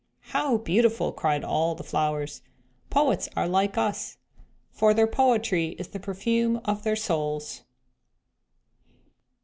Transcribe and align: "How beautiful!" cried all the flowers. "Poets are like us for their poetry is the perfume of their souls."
"How 0.33 0.57
beautiful!" 0.57 1.11
cried 1.11 1.43
all 1.43 1.75
the 1.75 1.83
flowers. 1.83 2.41
"Poets 2.89 3.29
are 3.35 3.47
like 3.47 3.77
us 3.77 4.17
for 4.71 4.95
their 4.95 5.05
poetry 5.05 5.75
is 5.77 5.89
the 5.89 5.99
perfume 5.99 6.59
of 6.65 6.81
their 6.81 6.95
souls." 6.95 7.61